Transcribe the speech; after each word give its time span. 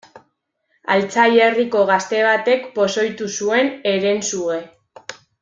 Altzai 0.93 1.25
herriko 1.47 1.83
gazte 1.89 2.23
batek 2.29 2.65
pozoitu 2.79 3.29
zuen 3.37 3.71
Herensuge. 3.93 4.59